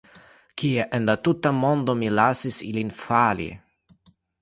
Kie 0.61 0.85
en 0.99 1.05
la 1.09 1.15
tuta 1.27 1.53
mondo 1.59 1.97
mi 2.01 2.11
lasis 2.23 2.61
ilin 2.73 2.93
fali? 3.05 3.51